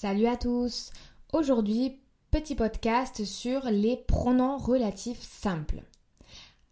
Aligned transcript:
Salut 0.00 0.26
à 0.28 0.36
tous. 0.36 0.92
Aujourd'hui, 1.32 1.98
petit 2.30 2.54
podcast 2.54 3.24
sur 3.24 3.64
les 3.64 3.96
pronoms 3.96 4.56
relatifs 4.56 5.20
simples. 5.20 5.82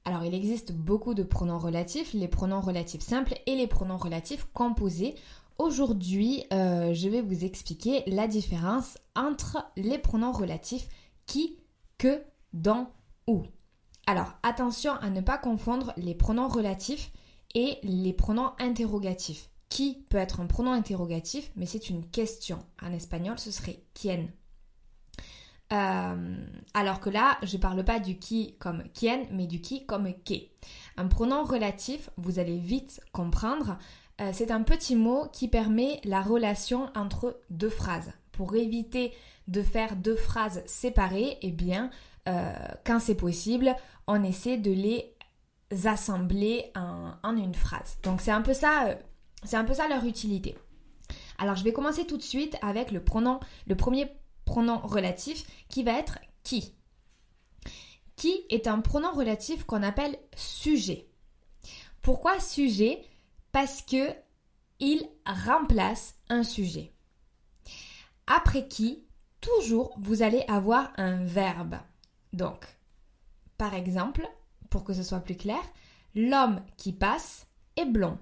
Alors, 0.04 0.22
il 0.22 0.32
existe 0.32 0.70
beaucoup 0.70 1.12
de 1.12 1.24
pronoms 1.24 1.58
relatifs, 1.58 2.12
les 2.12 2.28
pronoms 2.28 2.60
relatifs 2.60 3.02
simples 3.02 3.34
et 3.46 3.56
les 3.56 3.66
pronoms 3.66 3.96
relatifs 3.96 4.46
composés. 4.52 5.16
Aujourd'hui, 5.58 6.44
euh, 6.52 6.94
je 6.94 7.08
vais 7.08 7.20
vous 7.20 7.44
expliquer 7.44 8.04
la 8.06 8.28
différence 8.28 8.96
entre 9.16 9.58
les 9.76 9.98
pronoms 9.98 10.30
relatifs 10.30 10.88
qui, 11.26 11.58
que, 11.98 12.22
dans, 12.52 12.90
où. 13.26 13.42
Alors, 14.06 14.34
attention 14.44 14.92
à 15.00 15.10
ne 15.10 15.20
pas 15.20 15.38
confondre 15.38 15.92
les 15.96 16.14
pronoms 16.14 16.46
relatifs 16.46 17.10
et 17.56 17.78
les 17.82 18.12
pronoms 18.12 18.52
interrogatifs. 18.60 19.50
Qui 19.68 20.04
peut 20.08 20.18
être 20.18 20.40
un 20.40 20.46
pronom 20.46 20.72
interrogatif, 20.72 21.50
mais 21.56 21.66
c'est 21.66 21.90
une 21.90 22.06
question. 22.06 22.58
En 22.82 22.92
espagnol, 22.92 23.38
ce 23.38 23.50
serait 23.50 23.80
quien. 23.94 24.26
Euh, 25.72 26.46
alors 26.74 27.00
que 27.00 27.10
là, 27.10 27.38
je 27.42 27.56
ne 27.56 27.60
parle 27.60 27.84
pas 27.84 27.98
du 27.98 28.18
qui 28.18 28.54
comme 28.58 28.84
quien, 28.94 29.24
mais 29.32 29.46
du 29.46 29.60
qui 29.60 29.84
comme 29.86 30.12
que. 30.24 30.34
Un 30.96 31.08
pronom 31.08 31.44
relatif, 31.44 32.10
vous 32.16 32.38
allez 32.38 32.58
vite 32.58 33.00
comprendre, 33.12 33.78
euh, 34.20 34.30
c'est 34.32 34.50
un 34.50 34.62
petit 34.62 34.96
mot 34.96 35.26
qui 35.32 35.48
permet 35.48 36.00
la 36.04 36.22
relation 36.22 36.88
entre 36.94 37.40
deux 37.50 37.68
phrases. 37.68 38.12
Pour 38.32 38.54
éviter 38.54 39.12
de 39.48 39.62
faire 39.62 39.96
deux 39.96 40.16
phrases 40.16 40.62
séparées, 40.66 41.38
eh 41.42 41.50
bien, 41.50 41.90
euh, 42.28 42.52
quand 42.84 43.00
c'est 43.00 43.14
possible, 43.14 43.74
on 44.06 44.22
essaie 44.22 44.58
de 44.58 44.70
les 44.70 45.14
assembler 45.84 46.70
en, 46.76 47.12
en 47.22 47.36
une 47.36 47.54
phrase. 47.54 47.98
Donc 48.04 48.20
c'est 48.20 48.30
un 48.30 48.42
peu 48.42 48.54
ça 48.54 48.96
c'est 49.44 49.56
un 49.56 49.64
peu 49.64 49.74
ça 49.74 49.88
leur 49.88 50.04
utilité. 50.04 50.56
Alors 51.38 51.56
je 51.56 51.64
vais 51.64 51.72
commencer 51.72 52.06
tout 52.06 52.16
de 52.16 52.22
suite 52.22 52.56
avec 52.62 52.90
le 52.90 53.02
pronom, 53.02 53.40
le 53.66 53.76
premier 53.76 54.10
pronom 54.44 54.78
relatif 54.78 55.44
qui 55.68 55.82
va 55.82 55.98
être 55.98 56.18
qui. 56.42 56.74
Qui 58.16 58.44
est 58.48 58.66
un 58.66 58.80
pronom 58.80 59.12
relatif 59.12 59.64
qu'on 59.64 59.82
appelle 59.82 60.18
sujet. 60.36 61.08
Pourquoi 62.00 62.40
sujet? 62.40 63.02
Parce 63.52 63.82
que 63.82 64.14
il 64.78 65.06
remplace 65.26 66.14
un 66.28 66.42
sujet. 66.42 66.92
Après 68.26 68.68
qui, 68.68 69.04
toujours 69.40 69.94
vous 69.98 70.22
allez 70.22 70.44
avoir 70.48 70.92
un 70.96 71.24
verbe. 71.24 71.76
Donc, 72.32 72.66
par 73.56 73.74
exemple, 73.74 74.28
pour 74.70 74.84
que 74.84 74.92
ce 74.92 75.02
soit 75.02 75.20
plus 75.20 75.36
clair, 75.36 75.62
l'homme 76.14 76.62
qui 76.76 76.92
passe 76.92 77.46
est 77.76 77.86
blond 77.86 78.18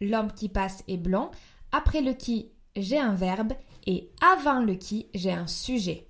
l'homme 0.00 0.32
qui 0.32 0.48
passe 0.48 0.82
est 0.88 0.96
blond. 0.96 1.30
Après 1.72 2.00
le 2.00 2.12
qui, 2.12 2.52
j'ai 2.76 2.98
un 2.98 3.14
verbe. 3.14 3.52
Et 3.86 4.10
avant 4.20 4.60
le 4.60 4.74
qui, 4.74 5.06
j'ai 5.14 5.32
un 5.32 5.46
sujet. 5.46 6.06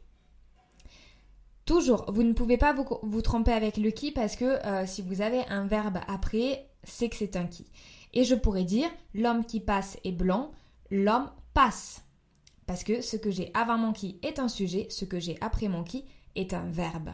Toujours, 1.65 2.11
vous 2.11 2.25
ne 2.25 2.33
pouvez 2.33 2.57
pas 2.57 2.73
vous, 2.73 3.23
tromper 3.23 3.53
avec 3.53 3.77
le 3.77 3.91
qui 3.91 4.11
parce 4.11 4.35
que 4.35 4.67
euh, 4.67 4.87
si 4.87 5.03
vous 5.03 5.21
avez 5.21 5.45
un 5.47 5.67
verbe 5.67 5.99
après, 6.09 6.69
c'est 6.83 7.09
que 7.09 7.17
c'est 7.17 7.37
un 7.37 7.47
qui. 7.47 7.67
Et 8.13 8.25
je 8.25 8.35
pourrais 8.35 8.65
dire 8.65 8.91
l'homme 9.15 9.45
qui 9.45 9.61
passe 9.61 9.97
est 10.03 10.13
blond, 10.13 10.51
l'homme 10.91 11.31
passe. 11.55 12.03
Parce 12.67 12.83
que 12.83 13.01
ce 13.01 13.17
que 13.17 13.31
j'ai 13.31 13.51
avant 13.55 13.79
mon 13.79 13.93
qui 13.93 14.19
est 14.23 14.39
un 14.41 14.49
sujet, 14.49 14.89
ce 14.91 15.05
que 15.05 15.21
j'ai 15.21 15.39
après 15.41 15.69
mon 15.69 15.85
qui 15.85 16.05
est 16.35 16.55
un 16.55 16.69
verbe. 16.71 17.11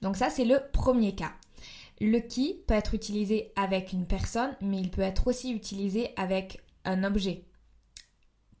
Donc 0.00 0.16
ça, 0.16 0.30
c'est 0.30 0.44
le 0.44 0.60
premier 0.72 1.14
cas. 1.14 1.32
Le 2.00 2.18
qui 2.18 2.62
peut 2.66 2.74
être 2.74 2.94
utilisé 2.94 3.52
avec 3.56 3.92
une 3.92 4.06
personne, 4.06 4.54
mais 4.60 4.78
il 4.78 4.90
peut 4.90 5.02
être 5.02 5.26
aussi 5.26 5.52
utilisé 5.52 6.10
avec 6.16 6.62
un 6.84 7.04
objet. 7.04 7.46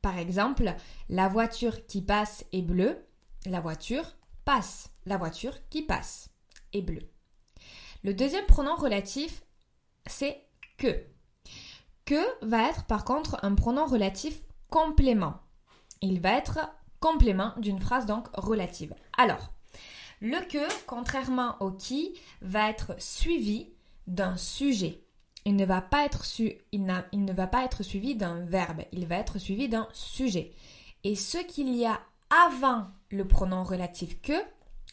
Par 0.00 0.18
exemple, 0.18 0.74
la 1.08 1.28
voiture 1.28 1.86
qui 1.86 2.00
passe 2.00 2.44
est 2.52 2.62
bleue, 2.62 3.04
la 3.44 3.60
voiture 3.60 4.16
passe, 4.44 4.90
la 5.04 5.16
voiture 5.16 5.54
qui 5.68 5.82
passe 5.82 6.30
est 6.72 6.82
bleue. 6.82 7.10
Le 8.04 8.14
deuxième 8.14 8.46
pronom 8.46 8.76
relatif, 8.76 9.42
c'est 10.06 10.46
que. 10.78 11.04
Que 12.04 12.46
va 12.46 12.68
être 12.70 12.84
par 12.84 13.04
contre 13.04 13.38
un 13.42 13.54
pronom 13.54 13.86
relatif 13.86 14.38
complément. 14.70 15.40
Il 16.02 16.20
va 16.20 16.36
être 16.36 16.60
complément 17.00 17.52
d'une 17.58 17.80
phrase 17.80 18.06
donc 18.06 18.28
relative. 18.34 18.94
Alors, 19.18 19.52
le 20.20 20.46
que, 20.48 20.66
contrairement 20.86 21.56
au 21.60 21.70
qui, 21.70 22.14
va 22.40 22.70
être 22.70 22.94
suivi 22.98 23.68
d'un 24.06 24.36
sujet. 24.36 25.02
Il 25.44 25.56
ne 25.56 25.64
va 25.64 25.80
pas 25.80 26.04
être, 26.04 26.24
suivi 26.24 28.16
d'un 28.16 28.40
verbe, 28.46 28.82
il 28.92 29.06
va 29.06 29.16
être 29.16 29.38
suivi 29.38 29.68
d'un 29.68 29.88
sujet. 29.92 30.52
Et 31.04 31.14
ce 31.14 31.38
qu'il 31.38 31.74
y 31.74 31.86
a 31.86 32.00
avant 32.48 32.86
le 33.10 33.26
pronom 33.26 33.62
relatif 33.62 34.20
que, 34.20 34.32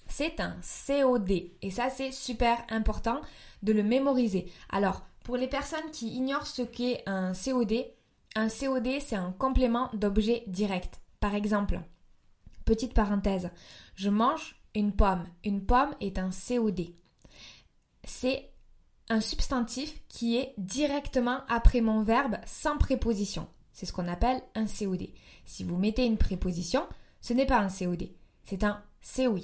c'est 0.07 0.39
un 0.39 0.55
COD. 0.87 1.31
Et 1.61 1.71
ça, 1.71 1.89
c'est 1.89 2.11
super 2.11 2.63
important 2.69 3.21
de 3.63 3.73
le 3.73 3.81
mémoriser. 3.81 4.51
Alors, 4.69 5.01
pour 5.23 5.37
les 5.37 5.47
personnes 5.47 5.89
qui 5.91 6.09
ignorent 6.09 6.45
ce 6.45 6.61
qu'est 6.61 7.01
un 7.07 7.33
COD, 7.33 7.85
un 8.35 8.47
COD, 8.49 8.89
c'est 8.99 9.15
un 9.15 9.31
complément 9.31 9.89
d'objet 9.93 10.43
direct. 10.47 10.99
Par 11.19 11.33
exemple, 11.33 11.79
petite 12.65 12.93
parenthèse, 12.93 13.49
je 13.95 14.09
mange 14.09 14.62
une 14.75 14.93
pomme. 14.93 15.25
Une 15.43 15.65
pomme 15.65 15.93
est 15.99 16.17
un 16.17 16.29
COD. 16.29 16.87
C'est 18.03 18.49
un 19.09 19.21
substantif 19.21 20.01
qui 20.07 20.37
est 20.37 20.53
directement 20.57 21.39
après 21.49 21.81
mon 21.81 22.03
verbe 22.03 22.37
sans 22.45 22.77
préposition. 22.77 23.47
C'est 23.71 23.85
ce 23.85 23.93
qu'on 23.93 24.07
appelle 24.07 24.41
un 24.55 24.65
COD. 24.65 25.09
Si 25.45 25.63
vous 25.63 25.77
mettez 25.77 26.05
une 26.05 26.17
préposition, 26.17 26.87
ce 27.21 27.33
n'est 27.33 27.45
pas 27.45 27.59
un 27.59 27.69
COD, 27.69 28.09
c'est 28.43 28.63
un 28.63 28.83
COI. 29.15 29.41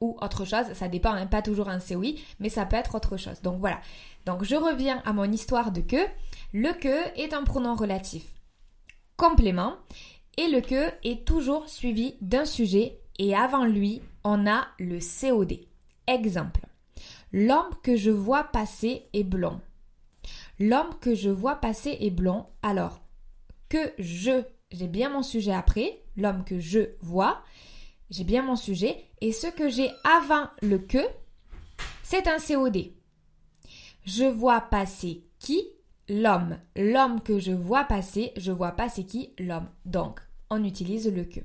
Ou 0.00 0.18
autre 0.20 0.44
chose, 0.44 0.72
ça 0.74 0.88
dépend, 0.88 1.12
hein, 1.12 1.26
pas 1.26 1.40
toujours 1.40 1.68
un 1.68 1.78
COI, 1.78 2.14
mais 2.40 2.48
ça 2.48 2.66
peut 2.66 2.76
être 2.76 2.94
autre 2.94 3.16
chose. 3.16 3.40
Donc 3.42 3.60
voilà. 3.60 3.80
Donc 4.26 4.42
je 4.42 4.56
reviens 4.56 5.00
à 5.04 5.12
mon 5.12 5.30
histoire 5.30 5.72
de 5.72 5.80
que. 5.80 6.04
Le 6.52 6.72
que 6.72 7.18
est 7.18 7.32
un 7.32 7.44
pronom 7.44 7.74
relatif 7.74 8.34
complément 9.16 9.76
et 10.36 10.48
le 10.48 10.60
que 10.60 10.90
est 11.04 11.24
toujours 11.24 11.68
suivi 11.68 12.16
d'un 12.20 12.44
sujet 12.44 13.00
et 13.18 13.34
avant 13.34 13.64
lui, 13.64 14.02
on 14.24 14.46
a 14.46 14.66
le 14.78 14.98
COD. 14.98 15.58
Exemple. 16.06 16.60
L'homme 17.32 17.70
que 17.82 17.96
je 17.96 18.10
vois 18.10 18.44
passer 18.44 19.08
est 19.12 19.24
blond. 19.24 19.60
L'homme 20.58 20.94
que 21.00 21.14
je 21.14 21.30
vois 21.30 21.56
passer 21.56 21.96
est 22.00 22.10
blond. 22.10 22.46
Alors, 22.62 23.00
que 23.68 23.92
je, 23.98 24.42
j'ai 24.70 24.88
bien 24.88 25.10
mon 25.10 25.22
sujet 25.22 25.52
après. 25.52 26.00
L'homme 26.16 26.44
que 26.44 26.60
je 26.60 26.90
vois, 27.00 27.42
j'ai 28.10 28.24
bien 28.24 28.42
mon 28.42 28.56
sujet. 28.56 29.04
Et 29.20 29.32
ce 29.32 29.48
que 29.48 29.68
j'ai 29.68 29.90
avant 30.04 30.48
le 30.62 30.78
que, 30.78 31.04
c'est 32.02 32.28
un 32.28 32.38
COD. 32.38 32.92
Je 34.04 34.24
vois 34.24 34.60
passer 34.60 35.24
qui? 35.38 35.66
L'homme. 36.08 36.58
L'homme 36.76 37.20
que 37.22 37.38
je 37.38 37.52
vois 37.52 37.84
passer, 37.84 38.32
je 38.36 38.52
vois 38.52 38.72
passer 38.72 39.06
qui? 39.06 39.32
L'homme. 39.38 39.68
Donc, 39.84 40.20
on 40.50 40.62
utilise 40.62 41.10
le 41.12 41.24
que. 41.24 41.40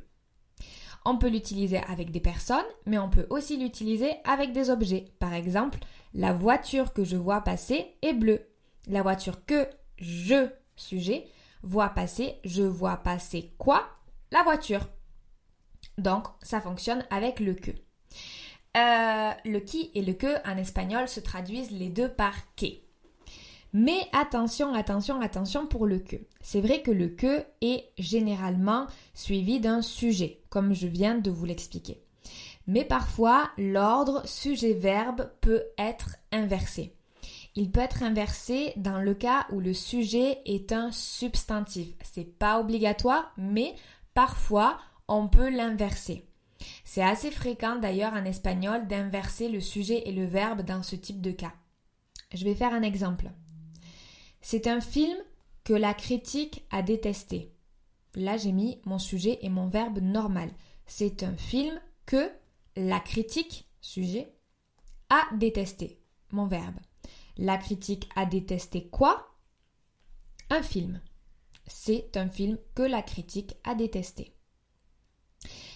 On 1.06 1.18
peut 1.18 1.30
l'utiliser 1.30 1.78
avec 1.88 2.12
des 2.12 2.20
personnes, 2.20 2.66
mais 2.86 2.98
on 2.98 3.10
peut 3.10 3.28
aussi 3.30 3.58
l'utiliser 3.58 4.16
avec 4.26 4.52
des 4.52 4.70
objets. 4.70 5.12
Par 5.20 5.34
exemple, 5.34 5.80
la 6.14 6.34
voiture 6.34 6.94
que 6.94 7.04
je 7.04 7.16
vois 7.16 7.42
passer 7.42 7.96
est 8.02 8.14
bleue. 8.14 8.42
La 8.88 9.02
voiture 9.02 9.46
que 9.46 9.68
je, 9.98 10.50
sujet, 10.76 11.28
vois 11.64 11.90
passer, 11.90 12.36
je 12.44 12.64
vois 12.64 12.98
passer 12.98 13.54
quoi? 13.58 13.88
La 14.32 14.44
voiture. 14.44 14.88
Donc, 15.98 16.28
ça 16.42 16.62
fonctionne 16.62 17.06
avec 17.10 17.40
le 17.40 17.54
que. 17.54 17.72
Euh, 18.78 19.32
le 19.46 19.60
qui 19.60 19.92
et 19.96 20.02
le 20.02 20.14
que 20.14 20.48
en 20.48 20.58
espagnol 20.58 21.08
se 21.08 21.20
traduisent 21.20 21.72
les 21.72 21.90
deux 21.90 22.10
par 22.10 22.34
que. 22.56 22.68
Mais 23.74 24.00
attention, 24.14 24.74
attention, 24.74 25.22
attention 25.22 25.68
pour 25.68 25.86
le 25.86 26.00
que. 26.00 26.16
C'est 26.42 26.62
vrai 26.62 26.82
que 26.82 26.92
le 26.92 27.10
que 27.10 27.44
est 27.62 27.86
généralement 27.98 28.88
suivi 29.14 29.60
d'un 29.60 29.82
sujet, 29.82 30.42
comme 30.50 30.74
je 30.74 30.88
viens 30.88 31.18
de 31.18 31.30
vous 31.30 31.46
l'expliquer. 31.46 32.02
Mais 32.66 32.84
parfois, 32.84 33.50
l'ordre 33.58 34.28
sujet-verbe 34.28 35.30
peut 35.42 35.64
être 35.78 36.16
inversé. 36.32 36.96
Il 37.56 37.72
peut 37.72 37.80
être 37.80 38.04
inversé 38.04 38.74
dans 38.76 39.00
le 39.00 39.14
cas 39.14 39.46
où 39.52 39.60
le 39.60 39.74
sujet 39.74 40.40
est 40.46 40.72
un 40.72 40.92
substantif. 40.92 41.90
C'est 42.04 42.38
pas 42.38 42.60
obligatoire, 42.60 43.34
mais 43.38 43.76
parfois 44.14 44.80
on 45.08 45.28
peut 45.28 45.50
l'inverser. 45.50 46.26
C'est 46.84 47.04
assez 47.04 47.32
fréquent 47.32 47.78
d'ailleurs 47.78 48.14
en 48.14 48.26
espagnol 48.26 48.88
d'inverser 48.88 49.50
le 49.50 49.60
sujet 49.60 50.04
et 50.06 50.12
le 50.12 50.26
verbe 50.26 50.62
dans 50.62 50.84
ce 50.84 50.96
type 50.96 51.22
de 51.22 51.32
cas. 51.32 51.54
Je 52.34 52.44
vais 52.44 52.56
faire 52.56 52.74
un 52.74 52.84
exemple. 52.84 53.32
C'est 54.42 54.68
un 54.68 54.82
film 54.82 55.18
que 55.64 55.74
la 55.74 55.94
critique 55.94 56.66
a 56.72 56.82
détesté. 56.82 57.54
Là, 58.16 58.38
j'ai 58.38 58.52
mis 58.52 58.82
mon 58.86 59.00
sujet 59.00 59.40
et 59.42 59.50
mon 59.50 59.68
verbe 59.68 60.00
normal. 60.00 60.50
C'est 60.86 61.24
un 61.24 61.36
film 61.36 61.80
que 62.06 62.32
la 62.76 63.00
critique, 63.00 63.68
sujet, 63.82 64.34
a 65.10 65.24
détesté. 65.36 66.02
Mon 66.32 66.48
verbe. 66.48 66.80
La 67.38 67.58
critique 67.58 68.10
a 68.16 68.26
détesté 68.26 68.88
quoi? 68.88 69.28
Un 70.50 70.64
film. 70.64 71.00
c'est 71.68 72.18
un 72.18 72.28
film 72.28 72.58
que 72.74 72.82
la 72.82 73.04
critique 73.04 73.56
a 73.64 73.76
détesté. 73.76 74.34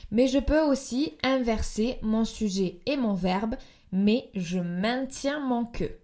Mais 0.09 0.27
je 0.27 0.39
peux 0.39 0.61
aussi 0.61 1.17
inverser 1.23 1.99
mon 2.01 2.25
sujet 2.25 2.81
et 2.87 2.97
mon 2.97 3.13
verbe, 3.13 3.55
mais 3.91 4.29
je 4.33 4.59
maintiens 4.59 5.39
mon 5.39 5.65
que. 5.65 5.99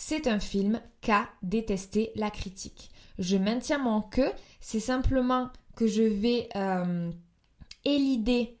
C'est 0.00 0.28
un 0.28 0.38
film 0.38 0.80
qu'a 1.00 1.28
détesté 1.42 2.12
la 2.14 2.30
critique. 2.30 2.92
Je 3.18 3.36
maintiens 3.36 3.78
mon 3.78 4.00
que, 4.00 4.30
c'est 4.60 4.78
simplement 4.78 5.50
que 5.74 5.88
je 5.88 6.04
vais 6.04 6.48
euh, 6.54 7.10
élider 7.84 8.56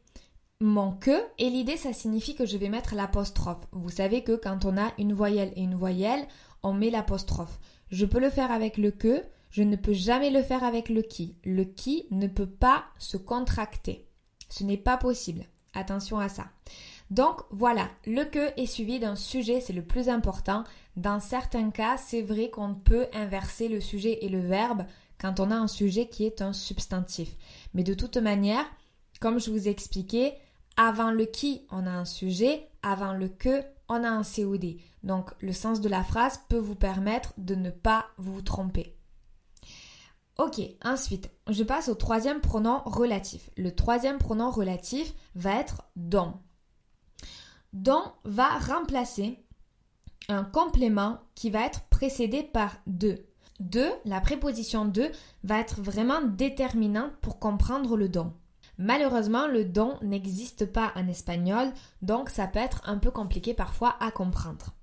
mon 0.60 0.90
que. 0.90 1.16
Et 1.38 1.76
ça 1.76 1.92
signifie 1.92 2.34
que 2.34 2.44
je 2.44 2.56
vais 2.56 2.68
mettre 2.68 2.96
l'apostrophe. 2.96 3.68
Vous 3.70 3.88
savez 3.88 4.24
que 4.24 4.34
quand 4.34 4.64
on 4.64 4.76
a 4.76 4.92
une 4.98 5.12
voyelle 5.12 5.52
et 5.54 5.62
une 5.62 5.76
voyelle, 5.76 6.26
on 6.64 6.72
met 6.72 6.90
l'apostrophe. 6.90 7.60
Je 7.92 8.04
peux 8.04 8.20
le 8.20 8.30
faire 8.30 8.50
avec 8.50 8.76
le 8.76 8.90
que, 8.90 9.22
je 9.50 9.62
ne 9.62 9.76
peux 9.76 9.92
jamais 9.92 10.30
le 10.30 10.42
faire 10.42 10.64
avec 10.64 10.88
le 10.88 11.02
qui. 11.02 11.36
Le 11.44 11.62
qui 11.62 12.08
ne 12.10 12.26
peut 12.26 12.50
pas 12.50 12.84
se 12.98 13.16
contracter. 13.16 14.08
Ce 14.48 14.64
n'est 14.64 14.76
pas 14.76 14.96
possible. 14.96 15.46
Attention 15.74 16.18
à 16.18 16.28
ça. 16.28 16.46
Donc 17.10 17.40
voilà, 17.50 17.88
le 18.06 18.24
que 18.24 18.52
est 18.60 18.66
suivi 18.66 19.00
d'un 19.00 19.16
sujet, 19.16 19.60
c'est 19.60 19.72
le 19.72 19.84
plus 19.84 20.08
important. 20.08 20.64
Dans 20.96 21.20
certains 21.20 21.70
cas, 21.70 21.96
c'est 21.96 22.22
vrai 22.22 22.50
qu'on 22.50 22.74
peut 22.74 23.06
inverser 23.14 23.68
le 23.68 23.80
sujet 23.80 24.18
et 24.22 24.28
le 24.28 24.40
verbe 24.40 24.84
quand 25.18 25.40
on 25.40 25.50
a 25.50 25.56
un 25.56 25.68
sujet 25.68 26.08
qui 26.08 26.24
est 26.24 26.42
un 26.42 26.52
substantif. 26.52 27.34
Mais 27.74 27.82
de 27.82 27.94
toute 27.94 28.18
manière, 28.18 28.64
comme 29.20 29.40
je 29.40 29.50
vous 29.50 29.68
ai 29.68 29.70
expliqué, 29.70 30.34
avant 30.76 31.10
le 31.10 31.24
qui, 31.24 31.62
on 31.70 31.86
a 31.86 31.90
un 31.90 32.04
sujet, 32.04 32.68
avant 32.82 33.12
le 33.12 33.28
que, 33.28 33.62
on 33.88 34.04
a 34.04 34.08
un 34.08 34.22
COD. 34.22 34.76
Donc 35.02 35.30
le 35.40 35.52
sens 35.52 35.80
de 35.80 35.88
la 35.88 36.04
phrase 36.04 36.40
peut 36.48 36.58
vous 36.58 36.74
permettre 36.74 37.32
de 37.38 37.54
ne 37.54 37.70
pas 37.70 38.06
vous 38.18 38.42
tromper. 38.42 38.97
Ok, 40.38 40.60
ensuite, 40.84 41.30
je 41.48 41.64
passe 41.64 41.88
au 41.88 41.96
troisième 41.96 42.40
pronom 42.40 42.80
relatif. 42.84 43.50
Le 43.56 43.74
troisième 43.74 44.18
pronom 44.18 44.50
relatif 44.50 45.12
va 45.34 45.58
être 45.58 45.82
dont. 45.96 46.34
Dont 47.72 48.04
va 48.24 48.48
remplacer 48.58 49.44
un 50.28 50.44
complément 50.44 51.18
qui 51.34 51.50
va 51.50 51.66
être 51.66 51.82
précédé 51.88 52.44
par 52.44 52.76
de. 52.86 53.24
De, 53.58 53.88
la 54.04 54.20
préposition 54.20 54.84
de, 54.84 55.10
va 55.42 55.58
être 55.58 55.80
vraiment 55.80 56.22
déterminante 56.22 57.16
pour 57.20 57.40
comprendre 57.40 57.96
le 57.96 58.08
don. 58.08 58.32
Malheureusement, 58.78 59.48
le 59.48 59.64
don 59.64 59.98
n'existe 60.02 60.66
pas 60.66 60.92
en 60.94 61.08
espagnol, 61.08 61.72
donc 62.00 62.30
ça 62.30 62.46
peut 62.46 62.60
être 62.60 62.80
un 62.88 62.98
peu 62.98 63.10
compliqué 63.10 63.54
parfois 63.54 63.96
à 63.98 64.12
comprendre. 64.12 64.76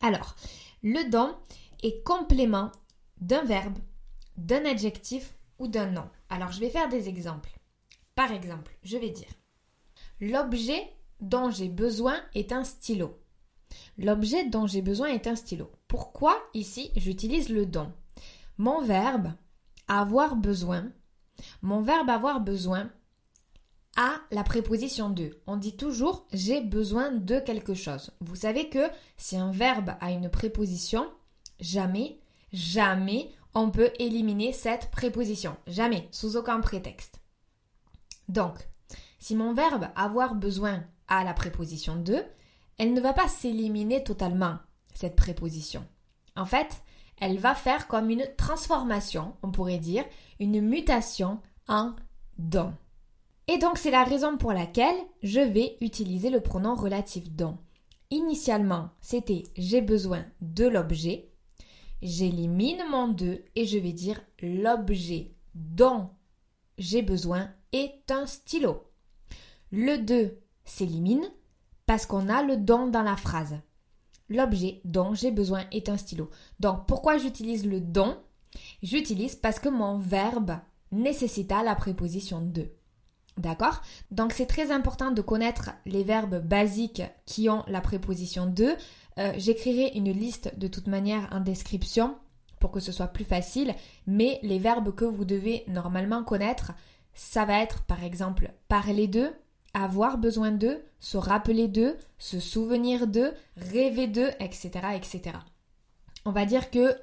Alors, 0.00 0.34
le 0.82 1.10
don 1.10 1.34
est 1.82 2.02
complément 2.02 2.72
d'un 3.20 3.44
verbe, 3.44 3.76
d'un 4.36 4.64
adjectif 4.64 5.36
ou 5.58 5.68
d'un 5.68 5.90
nom. 5.90 6.08
Alors, 6.28 6.52
je 6.52 6.60
vais 6.60 6.70
faire 6.70 6.88
des 6.88 7.08
exemples. 7.08 7.58
Par 8.14 8.32
exemple, 8.32 8.76
je 8.82 8.96
vais 8.96 9.10
dire 9.10 9.32
L'objet 10.20 10.92
dont 11.20 11.50
j'ai 11.50 11.68
besoin 11.68 12.16
est 12.34 12.52
un 12.52 12.64
stylo. 12.64 13.18
L'objet 13.98 14.48
dont 14.48 14.66
j'ai 14.66 14.82
besoin 14.82 15.08
est 15.08 15.26
un 15.26 15.36
stylo. 15.36 15.70
Pourquoi 15.88 16.36
ici 16.54 16.90
j'utilise 16.96 17.48
le 17.48 17.66
don? 17.66 17.92
Mon 18.58 18.82
verbe 18.82 19.32
avoir 19.88 20.36
besoin, 20.36 20.90
mon 21.60 21.82
verbe 21.82 22.10
avoir 22.10 22.40
besoin 22.40 22.90
à 23.96 24.20
la 24.30 24.42
préposition 24.42 25.10
de. 25.10 25.38
On 25.46 25.56
dit 25.56 25.76
toujours 25.76 26.26
j'ai 26.32 26.60
besoin 26.60 27.12
de 27.12 27.40
quelque 27.40 27.74
chose. 27.74 28.10
Vous 28.20 28.36
savez 28.36 28.68
que 28.68 28.90
si 29.16 29.36
un 29.36 29.52
verbe 29.52 29.94
a 30.00 30.12
une 30.12 30.30
préposition, 30.30 31.10
jamais, 31.60 32.20
jamais 32.52 33.30
on 33.54 33.70
peut 33.70 33.90
éliminer 33.98 34.52
cette 34.52 34.90
préposition. 34.90 35.56
Jamais, 35.66 36.08
sous 36.10 36.36
aucun 36.36 36.60
prétexte. 36.60 37.20
Donc, 38.28 38.56
si 39.18 39.34
mon 39.34 39.54
verbe 39.54 39.88
avoir 39.94 40.34
besoin 40.34 40.84
a 41.08 41.24
la 41.24 41.34
préposition 41.34 41.96
de, 41.96 42.22
elle 42.78 42.94
ne 42.94 43.00
va 43.00 43.12
pas 43.12 43.28
s'éliminer 43.28 44.02
totalement, 44.02 44.56
cette 44.94 45.16
préposition. 45.16 45.86
En 46.36 46.46
fait, 46.46 46.82
elle 47.20 47.38
va 47.38 47.54
faire 47.54 47.86
comme 47.86 48.10
une 48.10 48.26
transformation, 48.36 49.34
on 49.42 49.52
pourrait 49.52 49.78
dire, 49.78 50.04
une 50.40 50.60
mutation 50.60 51.40
en 51.68 51.94
don. 52.38 52.74
Et 53.48 53.58
donc 53.58 53.78
c'est 53.78 53.90
la 53.90 54.04
raison 54.04 54.36
pour 54.36 54.52
laquelle 54.52 54.96
je 55.22 55.40
vais 55.40 55.76
utiliser 55.80 56.30
le 56.30 56.40
pronom 56.40 56.74
relatif 56.74 57.30
dont. 57.30 57.58
Initialement, 58.10 58.90
c'était 59.00 59.44
j'ai 59.56 59.80
besoin 59.80 60.24
de 60.40 60.66
l'objet. 60.66 61.31
J'élimine 62.02 62.82
mon 62.90 63.06
de 63.06 63.44
et 63.54 63.64
je 63.64 63.78
vais 63.78 63.92
dire 63.92 64.20
l'objet 64.40 65.36
dont 65.54 66.10
j'ai 66.76 67.00
besoin 67.00 67.48
est 67.72 68.10
un 68.10 68.26
stylo. 68.26 68.82
Le 69.70 69.98
de 69.98 70.36
s'élimine 70.64 71.24
parce 71.86 72.06
qu'on 72.06 72.28
a 72.28 72.42
le 72.42 72.56
don 72.56 72.88
dans 72.88 73.02
la 73.02 73.16
phrase. 73.16 73.56
L'objet 74.28 74.80
dont 74.84 75.14
j'ai 75.14 75.30
besoin 75.30 75.62
est 75.70 75.88
un 75.88 75.96
stylo. 75.96 76.28
Donc 76.58 76.86
pourquoi 76.86 77.18
j'utilise 77.18 77.64
le 77.64 77.80
don 77.80 78.18
J'utilise 78.82 79.36
parce 79.36 79.60
que 79.60 79.68
mon 79.68 79.96
verbe 79.96 80.56
nécessita 80.90 81.62
la 81.62 81.76
préposition 81.76 82.40
de. 82.40 82.68
D'accord? 83.38 83.80
Donc 84.10 84.32
c'est 84.32 84.46
très 84.46 84.72
important 84.72 85.12
de 85.12 85.22
connaître 85.22 85.70
les 85.86 86.02
verbes 86.02 86.44
basiques 86.44 87.02
qui 87.26 87.48
ont 87.48 87.64
la 87.68 87.80
préposition 87.80 88.46
de. 88.46 88.74
Euh, 89.18 89.32
j'écrirai 89.36 89.92
une 89.94 90.10
liste 90.10 90.58
de 90.58 90.68
toute 90.68 90.86
manière 90.86 91.28
en 91.32 91.40
description 91.40 92.16
pour 92.60 92.70
que 92.70 92.80
ce 92.80 92.92
soit 92.92 93.08
plus 93.08 93.24
facile, 93.24 93.74
mais 94.06 94.38
les 94.42 94.58
verbes 94.58 94.94
que 94.94 95.04
vous 95.04 95.24
devez 95.24 95.64
normalement 95.66 96.22
connaître, 96.22 96.72
ça 97.12 97.44
va 97.44 97.60
être 97.60 97.82
par 97.84 98.04
exemple 98.04 98.52
parler 98.68 99.08
d'eux, 99.08 99.32
avoir 99.74 100.16
besoin 100.16 100.52
d'eux, 100.52 100.82
se 101.00 101.16
rappeler 101.16 101.68
d'eux, 101.68 101.98
se 102.18 102.38
souvenir 102.40 103.06
d'eux, 103.06 103.34
rêver 103.56 104.06
d'eux, 104.06 104.30
etc., 104.38 104.70
etc. 104.94 105.38
On 106.24 106.30
va 106.30 106.46
dire 106.46 106.70
que 106.70 106.96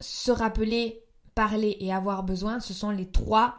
se 0.00 0.30
rappeler, 0.30 1.02
parler 1.34 1.76
et 1.80 1.92
avoir 1.92 2.22
besoin, 2.22 2.60
ce 2.60 2.72
sont 2.72 2.90
les 2.90 3.10
trois 3.10 3.58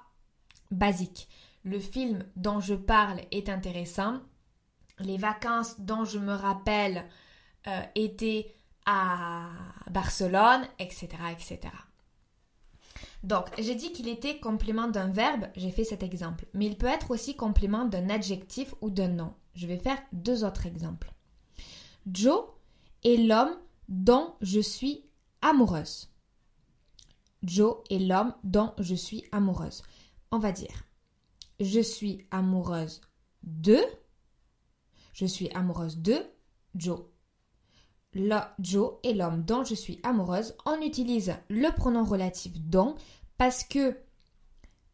basiques 0.72 1.28
le 1.64 1.80
film 1.80 2.24
dont 2.36 2.60
je 2.60 2.74
parle 2.74 3.20
est 3.32 3.50
intéressant, 3.50 4.20
les 5.00 5.18
vacances 5.18 5.80
dont 5.80 6.06
je 6.06 6.20
me 6.20 6.34
rappelle 6.34 7.06
euh, 7.68 7.82
étaient 7.96 8.54
à 8.86 9.50
Barcelone, 9.90 10.66
etc., 10.80 11.08
etc. 11.32 11.60
Donc, 13.24 13.46
j'ai 13.60 13.76
dit 13.76 13.92
qu'il 13.92 14.08
était 14.08 14.40
complément 14.40 14.88
d'un 14.88 15.10
verbe, 15.10 15.46
j'ai 15.56 15.70
fait 15.72 15.84
cet 15.84 16.02
exemple, 16.02 16.46
mais 16.54 16.66
il 16.66 16.78
peut 16.78 16.88
être 16.88 17.12
aussi 17.12 17.36
complément 17.36 17.86
d'un 17.86 18.10
adjectif 18.10 18.74
ou 18.82 18.90
d'un 18.90 19.10
nom. 19.10 19.34
Je 19.54 19.68
vais 19.68 19.78
faire 19.78 20.02
deux 20.12 20.44
autres 20.44 20.66
exemples. 20.66 21.14
Joe 22.12 22.46
est 23.04 23.18
l'homme 23.18 23.56
dont 23.90 24.34
je 24.42 24.60
suis 24.60 25.06
amoureuse. 25.42 26.10
Joe 27.44 27.78
est 27.90 28.00
l'homme 28.00 28.34
dont 28.44 28.74
je 28.80 28.96
suis 28.96 29.26
amoureuse. 29.32 29.84
On 30.32 30.40
va 30.40 30.52
dire 30.52 30.86
je 31.62 31.80
suis 31.80 32.26
amoureuse 32.32 33.02
de, 33.44 33.78
je 35.14 35.26
suis 35.26 35.50
amoureuse 35.52 35.98
de 35.98 36.18
Joe. 36.76 37.02
La 38.14 38.54
Joe 38.60 38.96
est 39.04 39.14
l'homme 39.14 39.44
dont 39.44 39.64
je 39.64 39.76
suis 39.76 40.00
amoureuse. 40.04 40.56
On 40.66 40.82
utilise 40.82 41.34
le 41.50 41.74
pronom 41.74 42.04
relatif 42.04 42.52
dont 42.60 42.96
parce 43.38 43.64
que 43.64 43.98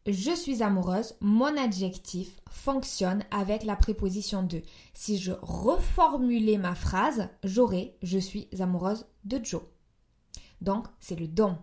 je 0.06 0.30
suis 0.30 0.62
amoureuse, 0.62 1.16
mon 1.20 1.54
adjectif 1.58 2.40
fonctionne 2.48 3.24
avec 3.30 3.64
la 3.64 3.76
préposition 3.76 4.42
de. 4.42 4.62
Si 4.94 5.18
je 5.18 5.32
reformulais 5.42 6.56
ma 6.56 6.74
phrase, 6.74 7.28
j'aurais 7.44 7.94
je 8.02 8.18
suis 8.18 8.48
amoureuse 8.58 9.06
de 9.24 9.38
Joe. 9.42 9.62
Donc, 10.60 10.86
c'est 10.98 11.18
le 11.18 11.28
don. 11.28 11.58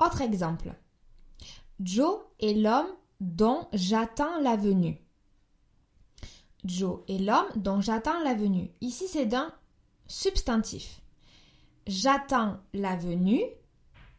Autre 0.00 0.20
exemple. 0.20 0.74
Joe 1.80 2.18
est 2.40 2.54
l'homme 2.54 2.90
dont 3.20 3.68
j'attends 3.72 4.38
la 4.40 4.56
venue. 4.56 4.98
Joe 6.64 7.00
est 7.08 7.18
l'homme 7.18 7.48
dont 7.54 7.80
j'attends 7.80 8.22
la 8.22 8.34
venue. 8.34 8.70
Ici, 8.80 9.06
c'est 9.08 9.26
d'un 9.26 9.52
substantif. 10.08 11.00
J'attends 11.86 12.58
la 12.72 12.96
venue 12.96 13.42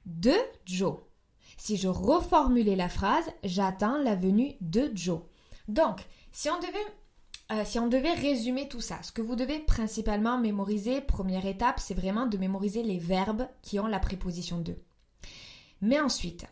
de 0.06 0.34
Joe. 0.66 0.98
Si 1.58 1.78
je 1.78 1.88
reformulais 1.88 2.76
la 2.76 2.90
phrase, 2.90 3.26
j'attends 3.44 3.98
la 3.98 4.16
venue 4.16 4.56
de 4.62 4.92
Joe. 4.94 5.22
Donc, 5.68 6.06
si 6.32 6.50
on 6.50 6.60
devait 6.60 6.86
euh, 7.52 7.64
si 7.64 7.80
on 7.80 7.88
devait 7.88 8.14
résumer 8.14 8.68
tout 8.68 8.82
ça, 8.82 9.02
ce 9.04 9.14
que 9.14 9.22
vous 9.22 9.38
devez 9.38 9.60
principalement 9.60 10.38
mémoriser, 10.38 11.00
première 11.00 11.46
étape, 11.46 11.80
c'est 11.80 11.94
vraiment 11.94 12.26
de 12.26 12.38
mémoriser 12.38 12.84
les 12.84 13.00
verbes 13.00 13.48
qui 13.62 13.80
ont 13.80 13.88
la 13.88 14.00
préposition 14.00 14.60
de. 14.60 14.76
Mais 15.80 16.00
ensuite, 16.00 16.46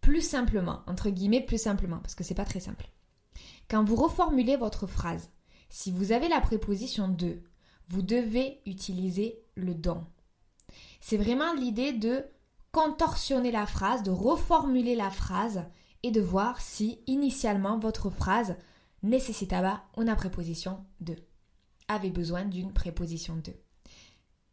plus 0.00 0.20
simplement, 0.20 0.80
entre 0.88 1.10
guillemets 1.10 1.40
plus 1.40 1.60
simplement, 1.60 1.98
parce 1.98 2.16
que 2.16 2.24
c'est 2.24 2.34
pas 2.34 2.44
très 2.44 2.58
simple. 2.58 2.88
Quand 3.70 3.84
vous 3.84 3.94
reformulez 3.94 4.56
votre 4.56 4.88
phrase, 4.88 5.30
si 5.70 5.92
vous 5.92 6.10
avez 6.10 6.28
la 6.28 6.40
préposition 6.40 7.06
de, 7.06 7.40
vous 7.92 8.00
devez 8.00 8.58
utiliser 8.64 9.38
le 9.54 9.74
don. 9.74 10.02
C'est 11.02 11.18
vraiment 11.18 11.52
l'idée 11.52 11.92
de 11.92 12.24
contorsionner 12.72 13.52
la 13.52 13.66
phrase, 13.66 14.02
de 14.02 14.10
reformuler 14.10 14.96
la 14.96 15.10
phrase 15.10 15.64
et 16.02 16.10
de 16.10 16.22
voir 16.22 16.58
si 16.62 17.00
initialement 17.06 17.78
votre 17.78 18.08
phrase 18.08 18.56
nécessitaba 19.02 19.82
une 19.98 20.16
préposition 20.16 20.86
de, 21.00 21.14
avait 21.86 22.10
besoin 22.10 22.46
d'une 22.46 22.72
préposition 22.72 23.36
de. 23.36 23.52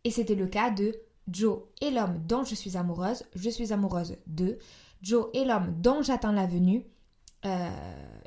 Et 0.04 0.12
c'était 0.12 0.36
le 0.36 0.48
cas 0.48 0.70
de 0.70 0.94
Joe 1.30 1.60
est 1.80 1.92
l'homme 1.92 2.22
dont 2.28 2.44
je 2.44 2.56
suis 2.56 2.76
amoureuse, 2.76 3.24
je 3.36 3.50
suis 3.50 3.72
amoureuse 3.72 4.18
de. 4.28 4.58
Joe 5.02 5.28
est 5.34 5.46
l'homme 5.46 5.80
dont 5.80 6.02
j'attends 6.02 6.34
la 6.34 6.46
venue, 6.46 6.84
euh, 7.46 7.70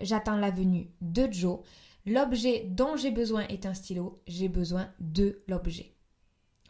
j'attends 0.00 0.37
la 0.37 0.50
venue 0.50 0.88
de 1.02 1.31
Joe. 1.31 1.59
L'objet 2.06 2.64
dont 2.68 2.97
j'ai 2.97 3.11
besoin 3.11 3.47
est 3.49 3.66
un 3.66 3.75
stylo, 3.75 4.23
j'ai 4.26 4.49
besoin 4.49 4.88
de 5.00 5.42
l'objet. 5.49 5.94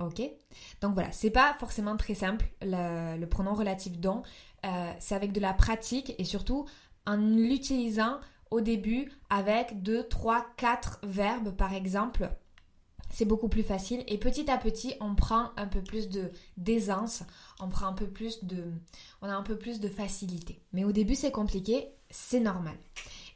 Ok? 0.01 0.21
Donc 0.81 0.95
voilà, 0.95 1.13
c'est 1.13 1.31
pas 1.31 1.55
forcément 1.59 1.97
très 1.97 2.15
simple 2.15 2.47
le, 2.61 3.25
pronom 3.27 3.55
relatif 3.55 3.99
dont. 3.99 4.23
Euh, 4.65 4.93
c'est 4.99 5.15
avec 5.15 5.33
de 5.33 5.41
la 5.41 5.55
pratique 5.55 6.15
et 6.19 6.25
surtout 6.25 6.67
en 7.07 7.17
l'utilisant 7.17 8.21
au 8.51 8.61
début 8.61 9.11
avec 9.31 9.83
2, 9.83 10.07
3, 10.09 10.47
4 10.57 11.01
verbes 11.03 11.57
par 11.57 11.73
exemple 11.75 12.31
c'est 13.13 13.25
beaucoup 13.25 13.49
plus 13.49 13.63
facile 13.63 14.03
et 14.07 14.19
petit 14.19 14.51
à 14.51 14.59
petit 14.59 14.95
on 15.01 15.15
prend 15.15 15.51
un 15.57 15.67
peu 15.67 15.83
plus 15.83 16.09
de 16.09 16.31
d'aisance, 16.57 17.23
on 17.61 17.69
prend 17.69 17.87
un 17.87 17.93
peu 17.93 18.07
plus 18.07 18.45
de 18.45 18.73
on 19.21 19.29
a 19.29 19.35
un 19.35 19.43
peu 19.43 19.57
plus 19.57 19.81
de 19.81 19.89
facilité. 19.89 20.63
Mais 20.73 20.85
au 20.85 20.93
début 20.93 21.15
c'est 21.15 21.31
compliqué, 21.31 21.89
c'est 22.11 22.41
normal. 22.41 22.75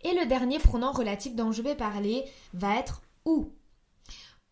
Et 0.06 0.14
le 0.14 0.24
dernier 0.24 0.60
pronom 0.60 0.92
relatif 0.92 1.34
dont 1.34 1.50
je 1.50 1.62
vais 1.62 1.74
parler 1.74 2.24
va 2.54 2.76
être 2.76 3.02
ou. 3.24 3.50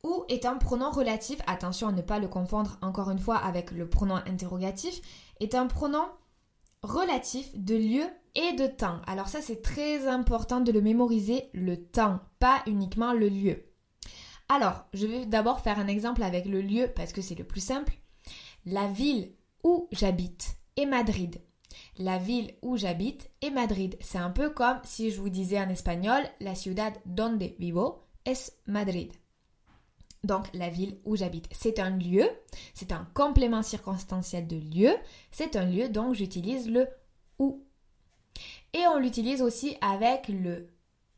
Ou 0.02 0.24
est 0.28 0.46
un 0.46 0.56
pronom 0.56 0.90
relatif, 0.90 1.38
attention 1.46 1.86
à 1.86 1.92
ne 1.92 2.02
pas 2.02 2.18
le 2.18 2.26
confondre 2.26 2.76
encore 2.82 3.08
une 3.08 3.20
fois 3.20 3.36
avec 3.36 3.70
le 3.70 3.88
pronom 3.88 4.16
interrogatif, 4.26 5.00
est 5.38 5.54
un 5.54 5.68
pronom 5.68 6.06
relatif 6.82 7.48
de 7.54 7.76
lieu 7.76 8.04
et 8.34 8.54
de 8.54 8.66
temps. 8.66 9.00
Alors 9.06 9.28
ça 9.28 9.40
c'est 9.40 9.62
très 9.62 10.08
important 10.08 10.60
de 10.60 10.72
le 10.72 10.80
mémoriser, 10.80 11.50
le 11.54 11.76
temps, 11.76 12.18
pas 12.40 12.60
uniquement 12.66 13.12
le 13.12 13.28
lieu. 13.28 13.64
Alors, 14.48 14.84
je 14.92 15.06
vais 15.06 15.24
d'abord 15.24 15.60
faire 15.60 15.78
un 15.78 15.86
exemple 15.86 16.24
avec 16.24 16.46
le 16.46 16.62
lieu 16.62 16.88
parce 16.94 17.12
que 17.12 17.22
c'est 17.22 17.38
le 17.38 17.44
plus 17.44 17.64
simple. 17.64 17.94
La 18.66 18.88
ville 18.88 19.32
où 19.62 19.88
j'habite 19.92 20.56
est 20.76 20.86
Madrid. 20.86 21.40
La 21.98 22.18
ville 22.18 22.54
où 22.62 22.76
j'habite 22.76 23.30
est 23.42 23.50
Madrid. 23.50 23.96
C'est 24.00 24.18
un 24.18 24.30
peu 24.30 24.50
comme 24.50 24.78
si 24.84 25.10
je 25.10 25.20
vous 25.20 25.28
disais 25.28 25.60
en 25.60 25.68
espagnol 25.68 26.22
la 26.40 26.54
ciudad 26.54 26.92
donde 27.06 27.42
vivo 27.58 28.02
es 28.24 28.52
Madrid. 28.66 29.12
Donc 30.24 30.46
la 30.54 30.70
ville 30.70 30.98
où 31.04 31.16
j'habite, 31.16 31.48
c'est 31.52 31.78
un 31.78 31.90
lieu, 31.90 32.26
c'est 32.72 32.92
un 32.92 33.06
complément 33.12 33.62
circonstanciel 33.62 34.46
de 34.46 34.56
lieu, 34.56 34.90
c'est 35.30 35.54
un 35.54 35.66
lieu 35.66 35.90
donc 35.90 36.14
j'utilise 36.14 36.70
le 36.70 36.88
où. 37.38 37.62
Et 38.72 38.86
on 38.86 38.98
l'utilise 38.98 39.42
aussi 39.42 39.76
avec 39.82 40.28
le 40.28 40.68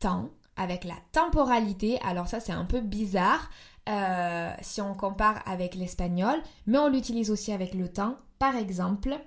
temps 0.00 0.30
avec 0.56 0.84
la 0.84 0.96
temporalité. 1.12 2.00
Alors 2.02 2.28
ça 2.28 2.40
c'est 2.40 2.52
un 2.52 2.64
peu 2.64 2.80
bizarre 2.80 3.48
euh, 3.88 4.50
si 4.62 4.80
on 4.80 4.94
compare 4.94 5.42
avec 5.46 5.74
l'espagnol, 5.74 6.42
mais 6.66 6.78
on 6.78 6.88
l'utilise 6.88 7.30
aussi 7.30 7.52
avec 7.52 7.74
le 7.74 7.88
temps. 7.88 8.16
Par 8.38 8.56
exemple, 8.56 9.18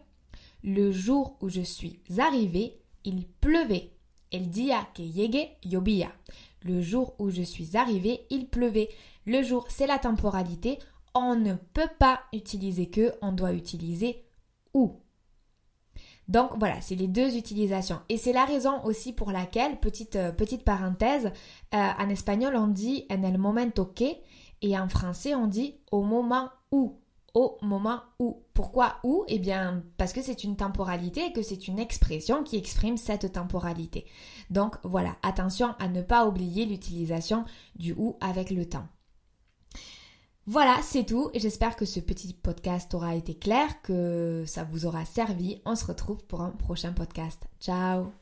le 0.64 0.92
jour 0.92 1.38
où 1.42 1.50
je 1.50 1.62
suis 1.62 2.00
arrivée, 2.18 2.82
il 3.04 3.26
pleuvait. 3.26 3.92
El 4.32 4.50
día 4.50 4.88
que 4.94 5.02
llegué, 5.02 5.58
llovía. 5.64 6.12
Le 6.62 6.82
jour 6.82 7.16
où 7.18 7.30
je 7.30 7.42
suis 7.42 7.76
arrivée, 7.78 8.26
il 8.30 8.48
pleuvait. 8.48 8.90
Le 9.26 9.42
jour, 9.42 9.66
c'est 9.70 9.88
la 9.88 9.98
temporalité. 9.98 10.78
On 11.16 11.36
ne 11.36 11.56
peut 11.56 11.90
pas 11.98 12.22
utiliser 12.34 12.90
que, 12.90 13.14
on 13.22 13.32
doit 13.32 13.54
utiliser 13.54 14.24
où. 14.74 15.00
Donc 16.30 16.52
voilà, 16.60 16.80
c'est 16.80 16.96
les 16.96 17.08
deux 17.08 17.36
utilisations. 17.36 18.02
Et 18.08 18.18
c'est 18.18 18.34
la 18.34 18.46
raison 18.46 18.84
aussi 18.84 19.14
pour 19.14 19.32
laquelle, 19.32 19.80
petite, 19.80 20.16
euh, 20.16 20.32
petite 20.32 20.64
parenthèse, 20.64 21.32
euh, 21.74 21.90
en 21.98 22.08
espagnol 22.10 22.56
on 22.56 22.68
dit 22.68 23.06
en 23.10 23.24
el 23.24 23.40
momento 23.40 23.86
que 23.86 24.06
et 24.62 24.78
en 24.78 24.88
français 24.90 25.34
on 25.34 25.48
dit 25.48 25.76
au 25.92 26.04
moment 26.04 26.50
où. 26.72 27.00
Au 27.34 27.58
moment 27.62 28.02
où. 28.20 28.44
Pourquoi 28.54 28.98
où? 29.04 29.24
Eh 29.28 29.40
bien 29.40 29.84
parce 29.98 30.14
que 30.14 30.22
c'est 30.22 30.44
une 30.44 30.56
temporalité 30.56 31.28
et 31.28 31.32
que 31.32 31.42
c'est 31.42 31.68
une 31.68 31.80
expression 31.80 32.44
qui 32.44 32.58
exprime 32.58 32.98
cette 32.98 33.32
temporalité. 33.34 34.06
Donc 34.50 34.76
voilà, 34.84 35.16
attention 35.24 35.76
à 35.80 35.88
ne 35.88 36.02
pas 36.02 36.26
oublier 36.26 36.66
l'utilisation 36.66 37.46
du 37.76 37.94
où 37.94 38.18
avec 38.20 38.50
le 38.50 38.68
temps. 38.68 38.88
Voilà, 40.46 40.80
c'est 40.82 41.06
tout. 41.06 41.30
J'espère 41.36 41.76
que 41.76 41.86
ce 41.86 42.00
petit 42.00 42.34
podcast 42.34 42.92
aura 42.96 43.14
été 43.14 43.36
clair, 43.36 43.82
que 43.84 44.44
ça 44.48 44.64
vous 44.64 44.88
aura 44.88 45.06
servi. 45.06 45.62
On 45.64 45.76
se 45.76 45.86
retrouve 45.86 46.24
pour 46.26 46.42
un 46.42 46.50
prochain 46.50 46.92
podcast. 46.92 47.46
Ciao 47.60 48.20